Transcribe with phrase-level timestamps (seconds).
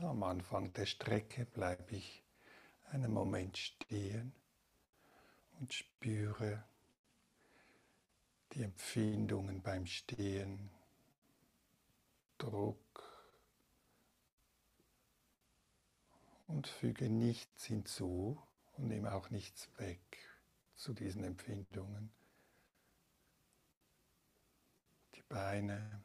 [0.00, 2.22] Am Anfang der Strecke bleibe ich
[2.90, 4.32] einen Moment stehen
[5.58, 6.62] und spüre
[8.52, 10.70] die Empfindungen beim Stehen,
[12.38, 12.78] Druck
[16.46, 18.40] und füge nichts hinzu
[18.76, 20.00] und nehme auch nichts weg
[20.76, 22.12] zu diesen Empfindungen.
[25.16, 26.04] Die Beine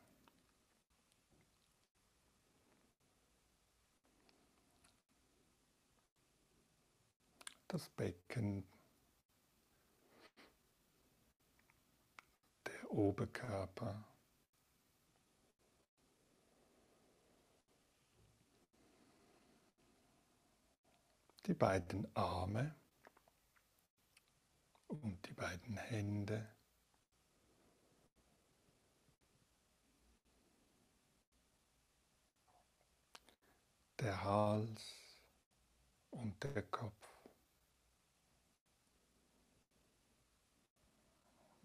[7.73, 8.63] das Becken,
[12.67, 14.05] der Oberkörper.
[21.47, 22.75] Die beiden Arme
[24.87, 26.47] und die beiden Hände.
[33.99, 34.83] Der Hals
[36.11, 37.12] und der Kopf.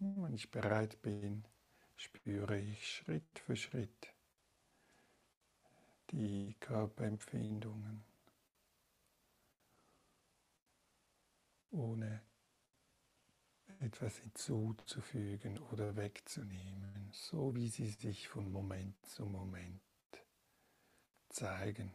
[0.01, 1.43] Wenn ich bereit bin,
[1.97, 4.13] spüre ich Schritt für Schritt
[6.11, 8.01] die Körperempfindungen,
[11.71, 12.21] ohne
[13.81, 19.81] etwas hinzuzufügen oder wegzunehmen, so wie sie sich von Moment zu Moment
[21.27, 21.91] zeigen.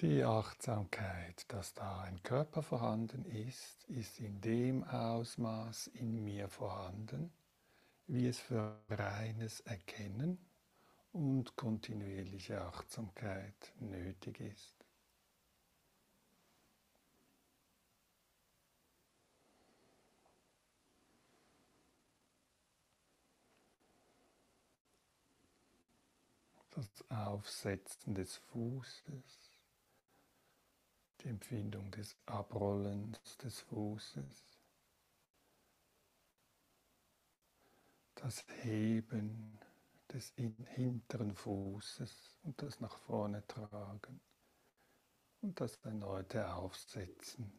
[0.00, 7.30] Die Achtsamkeit, dass da ein Körper vorhanden ist, ist in dem Ausmaß in mir vorhanden,
[8.06, 10.38] wie es für reines Erkennen
[11.12, 14.74] und kontinuierliche Achtsamkeit nötig ist.
[26.70, 29.49] Das Aufsetzen des Fußes
[31.22, 34.58] die Empfindung des Abrollens des Fußes,
[38.14, 39.58] das Heben
[40.12, 40.32] des
[40.74, 44.20] hinteren Fußes und das nach vorne tragen
[45.40, 47.52] und das erneute Aufsetzen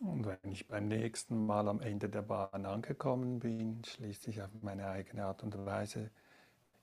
[0.00, 4.50] Und wenn ich beim nächsten Mal am Ende der Bahn angekommen bin, schließe ich auf
[4.62, 6.10] meine eigene Art und Weise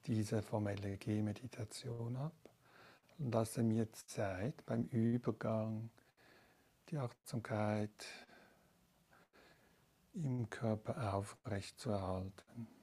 [0.05, 2.35] diese formelle Gehmeditation ab
[3.17, 5.89] und lasse mir Zeit beim Übergang
[6.89, 8.05] die Achtsamkeit
[10.13, 12.67] im Körper aufrecht zu erhalten.